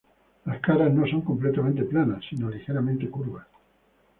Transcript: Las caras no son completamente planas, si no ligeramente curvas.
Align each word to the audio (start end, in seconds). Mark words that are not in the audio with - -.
Las 0.45 0.59
caras 0.61 0.91
no 0.91 1.05
son 1.05 1.21
completamente 1.21 1.83
planas, 1.83 2.25
si 2.27 2.35
no 2.35 2.49
ligeramente 2.49 3.07
curvas. 3.07 3.45